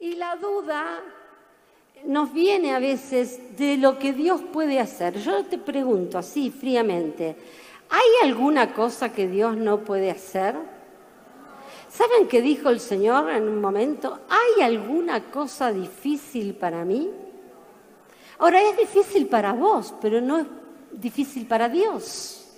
Y 0.00 0.14
la 0.14 0.34
duda 0.36 1.02
nos 2.06 2.32
viene 2.32 2.74
a 2.74 2.78
veces 2.78 3.58
de 3.58 3.76
lo 3.76 3.98
que 3.98 4.14
Dios 4.14 4.40
puede 4.50 4.80
hacer. 4.80 5.18
Yo 5.18 5.44
te 5.44 5.58
pregunto 5.58 6.16
así 6.16 6.50
fríamente, 6.50 7.36
¿hay 7.90 8.26
alguna 8.28 8.72
cosa 8.72 9.12
que 9.12 9.28
Dios 9.28 9.58
no 9.58 9.80
puede 9.80 10.10
hacer? 10.10 10.56
¿Saben 11.90 12.28
qué 12.28 12.40
dijo 12.40 12.70
el 12.70 12.80
Señor 12.80 13.28
en 13.30 13.46
un 13.46 13.60
momento? 13.60 14.20
¿Hay 14.30 14.62
alguna 14.62 15.30
cosa 15.30 15.70
difícil 15.70 16.54
para 16.54 16.82
mí? 16.82 17.10
Ahora 18.38 18.62
es 18.62 18.78
difícil 18.78 19.26
para 19.26 19.52
vos, 19.52 19.92
pero 20.00 20.22
no 20.22 20.38
es 20.38 20.46
difícil 20.92 21.46
para 21.46 21.68
Dios. 21.68 22.48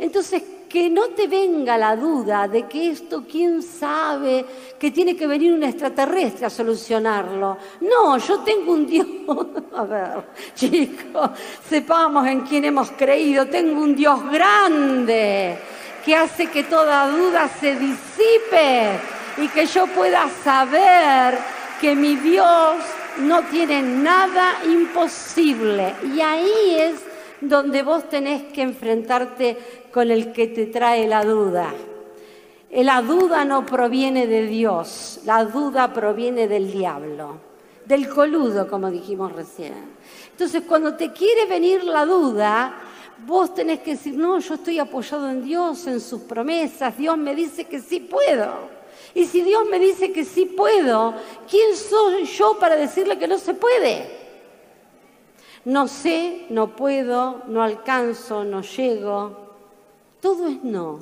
Entonces, 0.00 0.42
que 0.68 0.90
no 0.90 1.08
te 1.08 1.26
venga 1.26 1.78
la 1.78 1.96
duda 1.96 2.46
de 2.46 2.66
que 2.66 2.90
esto, 2.90 3.24
quién 3.30 3.62
sabe, 3.62 4.44
que 4.78 4.90
tiene 4.90 5.16
que 5.16 5.26
venir 5.26 5.52
un 5.52 5.62
extraterrestre 5.62 6.46
a 6.46 6.50
solucionarlo. 6.50 7.56
No, 7.80 8.18
yo 8.18 8.40
tengo 8.40 8.72
un 8.72 8.86
Dios. 8.86 9.06
A 9.74 9.84
ver, 9.84 10.24
chicos, 10.54 11.30
sepamos 11.68 12.26
en 12.26 12.42
quién 12.42 12.66
hemos 12.66 12.90
creído. 12.90 13.46
Tengo 13.46 13.80
un 13.80 13.96
Dios 13.96 14.22
grande 14.30 15.58
que 16.04 16.14
hace 16.14 16.46
que 16.48 16.64
toda 16.64 17.08
duda 17.08 17.48
se 17.60 17.74
disipe 17.74 18.98
y 19.38 19.48
que 19.48 19.66
yo 19.66 19.86
pueda 19.86 20.28
saber 20.42 21.38
que 21.80 21.94
mi 21.94 22.16
Dios 22.16 22.76
no 23.18 23.42
tiene 23.44 23.82
nada 23.82 24.58
imposible. 24.64 25.94
Y 26.14 26.20
ahí 26.20 26.76
es 26.78 27.07
donde 27.40 27.82
vos 27.82 28.08
tenés 28.08 28.44
que 28.52 28.62
enfrentarte 28.62 29.56
con 29.92 30.10
el 30.10 30.32
que 30.32 30.48
te 30.48 30.66
trae 30.66 31.06
la 31.06 31.24
duda. 31.24 31.72
La 32.70 33.00
duda 33.00 33.44
no 33.44 33.64
proviene 33.64 34.26
de 34.26 34.46
Dios, 34.46 35.20
la 35.24 35.44
duda 35.44 35.92
proviene 35.92 36.48
del 36.48 36.70
diablo, 36.70 37.38
del 37.86 38.08
coludo, 38.08 38.68
como 38.68 38.90
dijimos 38.90 39.32
recién. 39.32 39.74
Entonces, 40.30 40.62
cuando 40.68 40.94
te 40.94 41.10
quiere 41.10 41.46
venir 41.46 41.84
la 41.84 42.04
duda, 42.04 42.74
vos 43.26 43.54
tenés 43.54 43.80
que 43.80 43.92
decir, 43.92 44.14
no, 44.14 44.38
yo 44.38 44.54
estoy 44.54 44.78
apoyado 44.78 45.30
en 45.30 45.42
Dios, 45.42 45.86
en 45.86 46.00
sus 46.00 46.22
promesas, 46.22 46.96
Dios 46.96 47.16
me 47.16 47.34
dice 47.34 47.64
que 47.64 47.80
sí 47.80 48.00
puedo. 48.00 48.76
Y 49.14 49.24
si 49.24 49.40
Dios 49.40 49.64
me 49.70 49.78
dice 49.78 50.12
que 50.12 50.24
sí 50.24 50.44
puedo, 50.44 51.14
¿quién 51.48 51.74
soy 51.74 52.24
yo 52.24 52.58
para 52.58 52.76
decirle 52.76 53.18
que 53.18 53.26
no 53.26 53.38
se 53.38 53.54
puede? 53.54 54.17
No 55.68 55.86
sé, 55.86 56.46
no 56.48 56.74
puedo, 56.74 57.42
no 57.46 57.62
alcanzo, 57.62 58.42
no 58.42 58.62
llego. 58.62 59.36
Todo 60.18 60.48
es 60.48 60.64
no. 60.64 60.98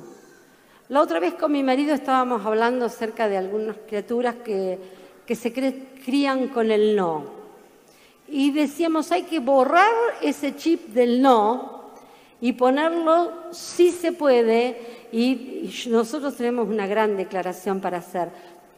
La 0.89 0.99
otra 0.99 1.21
vez 1.21 1.35
con 1.35 1.53
mi 1.53 1.63
marido 1.63 1.93
estábamos 1.93 2.45
hablando 2.45 2.83
acerca 2.83 3.29
de 3.29 3.37
algunas 3.37 3.77
criaturas 3.87 4.35
que, 4.43 4.77
que 5.25 5.35
se 5.35 5.53
crían 5.53 6.49
con 6.49 6.69
el 6.69 6.97
no. 6.97 7.23
Y 8.27 8.51
decíamos, 8.51 9.09
hay 9.13 9.23
que 9.23 9.39
borrar 9.39 9.93
ese 10.21 10.53
chip 10.57 10.89
del 10.89 11.21
no 11.21 11.93
y 12.41 12.51
ponerlo 12.51 13.31
si 13.51 13.91
se 13.91 14.11
puede. 14.11 15.07
Y 15.13 15.71
nosotros 15.87 16.35
tenemos 16.35 16.67
una 16.67 16.87
gran 16.87 17.15
declaración 17.15 17.79
para 17.79 17.99
hacer. 17.99 18.31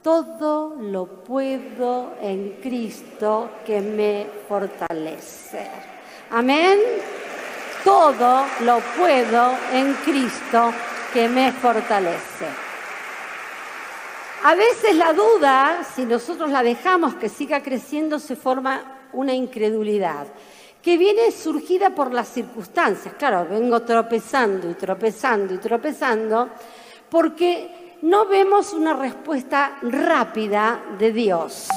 Todo 0.04 0.76
lo 0.80 1.06
puedo 1.24 2.14
en 2.22 2.58
Cristo 2.62 3.50
que 3.66 3.82
me 3.82 4.28
fortalece. 4.48 5.68
Amén 6.32 6.80
todo 7.84 8.46
lo 8.66 8.80
puedo 8.98 9.58
en 9.72 9.94
Cristo 10.06 10.72
que 11.14 11.28
me 11.28 11.52
fortalece. 11.52 12.46
A 14.44 14.56
veces 14.56 14.96
la 14.96 15.14
duda, 15.14 15.84
si 15.84 16.06
nosotros 16.06 16.50
la 16.50 16.64
dejamos 16.64 17.16
que 17.16 17.30
siga 17.30 17.62
creciendo, 17.62 18.20
se 18.20 18.36
forma 18.36 19.10
una 19.14 19.34
incredulidad 19.34 20.28
que 20.82 20.98
viene 20.98 21.32
surgida 21.32 21.90
por 21.90 22.14
las 22.14 22.30
circunstancias. 22.30 23.16
Claro, 23.18 23.48
vengo 23.50 23.82
tropezando 23.82 24.70
y 24.70 24.76
tropezando 24.76 25.54
y 25.54 25.58
tropezando 25.58 26.50
porque 27.10 27.89
no 28.02 28.26
vemos 28.26 28.74
una 28.74 28.94
respuesta 28.94 29.78
rápida 29.82 30.82
de 30.98 31.12
Dios. 31.12 31.68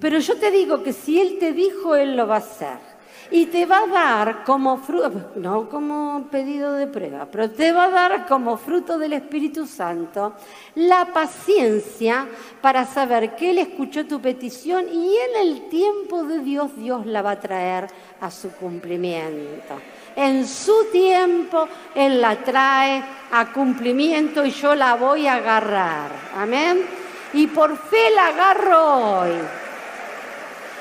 Pero 0.00 0.18
yo 0.18 0.36
te 0.36 0.50
digo 0.50 0.82
que 0.82 0.92
si 0.92 1.20
Él 1.20 1.38
te 1.38 1.52
dijo, 1.52 1.94
Él 1.94 2.16
lo 2.16 2.26
va 2.26 2.36
a 2.36 2.38
hacer 2.38 2.92
y 3.30 3.46
te 3.46 3.64
va 3.64 3.78
a 3.78 3.86
dar 3.86 4.44
como 4.44 4.76
fruto, 4.76 5.30
no 5.36 5.68
como 5.68 6.26
pedido 6.30 6.74
de 6.74 6.86
prueba, 6.86 7.26
pero 7.30 7.50
te 7.50 7.72
va 7.72 7.84
a 7.84 7.90
dar 7.90 8.26
como 8.26 8.58
fruto 8.58 8.98
del 8.98 9.14
Espíritu 9.14 9.66
Santo 9.66 10.34
la 10.74 11.06
paciencia 11.12 12.26
para 12.60 12.84
saber 12.84 13.34
que 13.34 13.50
Él 13.50 13.58
escuchó 13.58 14.06
tu 14.06 14.20
petición 14.20 14.86
y 14.92 15.16
en 15.16 15.48
el 15.48 15.68
tiempo 15.68 16.24
de 16.24 16.40
Dios 16.40 16.76
Dios 16.76 17.06
la 17.06 17.22
va 17.22 17.32
a 17.32 17.40
traer 17.40 17.86
a 18.20 18.30
su 18.30 18.50
cumplimiento. 18.50 19.80
En 20.16 20.46
su 20.46 20.86
tiempo 20.92 21.68
Él 21.94 22.20
la 22.20 22.36
trae 22.36 23.02
a 23.30 23.52
cumplimiento 23.52 24.44
y 24.44 24.50
yo 24.50 24.74
la 24.74 24.94
voy 24.94 25.26
a 25.26 25.34
agarrar. 25.34 26.10
Amén. 26.36 26.82
Y 27.32 27.46
por 27.46 27.76
fe 27.76 28.10
la 28.14 28.26
agarro 28.28 29.20
hoy. 29.20 29.32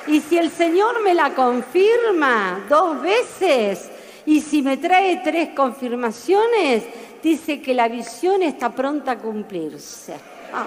Y 0.07 0.19
si 0.19 0.37
el 0.37 0.51
Señor 0.51 1.01
me 1.01 1.13
la 1.13 1.33
confirma 1.33 2.65
dos 2.67 3.01
veces 3.01 3.89
y 4.25 4.41
si 4.41 4.61
me 4.61 4.77
trae 4.77 5.21
tres 5.23 5.49
confirmaciones, 5.55 6.83
dice 7.21 7.61
que 7.61 7.73
la 7.73 7.87
visión 7.87 8.41
está 8.41 8.69
pronta 8.69 9.11
a 9.11 9.17
cumplirse. 9.17 10.15
Ah, 10.53 10.65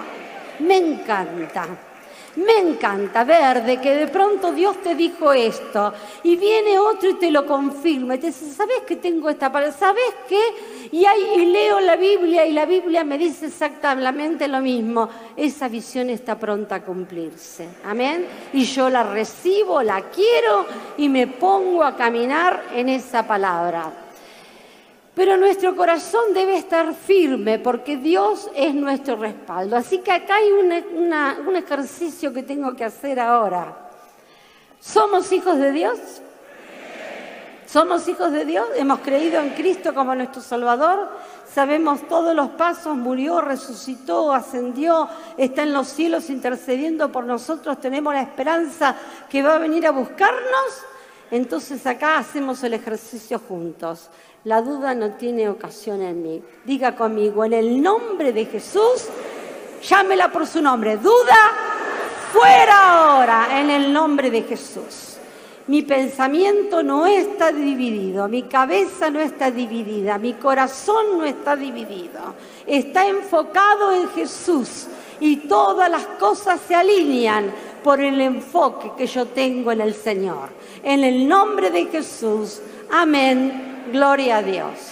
me 0.59 0.77
encanta. 0.77 1.67
Me 2.35 2.57
encanta 2.57 3.23
ver 3.23 3.63
de 3.63 3.79
que 3.79 3.95
de 3.95 4.07
pronto 4.07 4.51
Dios 4.51 4.81
te 4.81 4.93
dijo 4.93 5.31
esto 5.31 5.93
y 6.23 6.35
viene 6.35 6.77
otro 6.77 7.09
y 7.09 7.13
te 7.13 7.31
lo 7.31 7.45
confirma 7.45 8.15
y 8.15 8.19
te 8.19 8.27
dice, 8.27 8.51
¿sabes 8.51 8.81
que 8.85 8.97
tengo 8.97 9.29
esta 9.29 9.51
palabra? 9.51 9.75
¿Sabes 9.77 10.13
qué? 10.27 10.41
Y, 10.91 11.05
ahí, 11.05 11.45
leo 11.45 11.79
la 11.79 11.95
Biblia 11.95 12.45
y 12.45 12.51
la 12.51 12.65
Biblia 12.65 13.03
me 13.05 13.17
dice 13.17 13.47
exactamente 13.47 14.47
lo 14.49 14.59
mismo. 14.59 15.07
Esa 15.37 15.69
visión 15.69 16.09
está 16.09 16.37
pronta 16.37 16.75
a 16.75 16.83
cumplirse. 16.83 17.69
Amén. 17.85 18.25
Y 18.51 18.65
yo 18.65 18.89
la 18.89 19.03
recibo, 19.03 19.81
la 19.81 20.01
quiero 20.09 20.65
y 20.97 21.07
me 21.07 21.27
pongo 21.27 21.83
a 21.83 21.95
caminar 21.95 22.65
en 22.73 22.89
esa 22.89 23.25
palabra. 23.25 24.04
Pero 25.15 25.37
nuestro 25.37 25.75
corazón 25.75 26.33
debe 26.33 26.57
estar 26.57 26.93
firme 26.93 27.57
porque 27.57 27.95
Dios 27.95 28.51
es 28.53 28.75
nuestro 28.75 29.15
respaldo. 29.15 29.77
Así 29.77 29.99
que 29.99 30.11
acá 30.11 30.35
hay 30.35 30.51
un 30.51 31.55
ejercicio 31.55 32.33
que 32.33 32.43
tengo 32.43 32.75
que 32.75 32.83
hacer 32.83 33.19
ahora. 33.19 33.89
¿Somos 34.79 35.31
hijos 35.31 35.57
de 35.57 35.71
Dios? 35.71 35.99
¿Somos 37.65 38.07
hijos 38.07 38.31
de 38.31 38.45
Dios? 38.45 38.67
¿Hemos 38.75 38.99
creído 38.99 39.41
en 39.41 39.49
Cristo 39.49 39.93
como 39.93 40.13
nuestro 40.15 40.41
Salvador? 40.41 41.09
Sabemos 41.51 42.07
todos 42.07 42.35
los 42.35 42.49
pasos, 42.49 42.95
murió, 42.95 43.41
resucitó, 43.41 44.33
ascendió, 44.33 45.07
está 45.37 45.63
en 45.63 45.73
los 45.73 45.87
cielos 45.87 46.29
intercediendo 46.29 47.11
por 47.11 47.23
nosotros, 47.23 47.79
tenemos 47.79 48.13
la 48.13 48.21
esperanza 48.21 48.95
que 49.29 49.41
va 49.41 49.55
a 49.55 49.59
venir 49.59 49.87
a 49.87 49.91
buscarnos. 49.91 50.85
Entonces 51.31 51.85
acá 51.85 52.17
hacemos 52.17 52.63
el 52.63 52.73
ejercicio 52.73 53.39
juntos. 53.39 54.09
La 54.43 54.61
duda 54.61 54.93
no 54.93 55.11
tiene 55.11 55.49
ocasión 55.49 56.01
en 56.01 56.21
mí. 56.21 56.43
Diga 56.65 56.95
conmigo, 56.95 57.43
en 57.45 57.53
el 57.53 57.81
nombre 57.81 58.31
de 58.31 58.45
Jesús, 58.45 59.07
llámela 59.81 60.31
por 60.31 60.45
su 60.45 60.61
nombre. 60.61 60.97
Duda, 60.97 61.35
fuera 62.31 63.15
ahora, 63.15 63.59
en 63.59 63.69
el 63.69 63.91
nombre 63.91 64.29
de 64.29 64.43
Jesús. 64.43 65.17
Mi 65.67 65.81
pensamiento 65.81 66.83
no 66.83 67.07
está 67.07 67.51
dividido, 67.51 68.27
mi 68.27 68.43
cabeza 68.43 69.09
no 69.09 69.19
está 69.19 69.49
dividida, 69.49 70.19
mi 70.19 70.33
corazón 70.33 71.17
no 71.17 71.25
está 71.25 71.55
dividido. 71.55 72.35
Está 72.67 73.07
enfocado 73.07 73.91
en 73.91 74.07
Jesús 74.09 74.85
y 75.19 75.37
todas 75.37 75.89
las 75.89 76.05
cosas 76.19 76.61
se 76.67 76.75
alinean 76.75 77.51
por 77.85 78.01
el 78.01 78.19
enfoque 78.19 78.93
que 78.97 79.05
yo 79.05 79.27
tengo 79.27 79.71
en 79.71 79.79
el 79.79 79.93
Señor. 79.93 80.49
En 80.81 81.03
el 81.03 81.27
nombre 81.27 81.69
de 81.69 81.85
Jesús. 81.85 82.59
Amén. 82.91 83.83
Gloria 83.91 84.37
a 84.37 84.41
Dios. 84.41 84.84